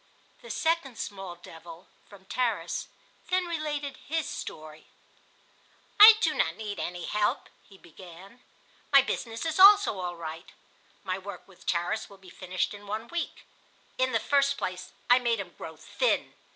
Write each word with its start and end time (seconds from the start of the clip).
The 0.41 0.49
second 0.49 0.97
small 0.97 1.35
devil 1.35 1.87
(from 2.09 2.25
Tarras) 2.25 2.87
then 3.29 3.45
related 3.45 3.97
his 3.97 4.27
story. 4.27 4.87
"I 5.99 6.15
do 6.21 6.33
not 6.33 6.55
need 6.55 6.79
any 6.79 7.05
help," 7.05 7.49
he 7.69 7.77
began. 7.77 8.41
"My 8.91 9.03
business 9.03 9.45
is 9.45 9.59
also 9.59 9.99
all 9.99 10.15
right. 10.15 10.51
My 11.03 11.19
work 11.19 11.47
with 11.47 11.67
Tarras 11.67 12.09
will 12.09 12.17
be 12.17 12.31
finished 12.31 12.73
in 12.73 12.87
one 12.87 13.09
week. 13.09 13.45
In 13.99 14.11
the 14.11 14.19
first 14.19 14.57
place 14.57 14.91
I 15.07 15.19
made 15.19 15.39
him 15.39 15.53
grow 15.55 15.75
thin. 15.77 16.33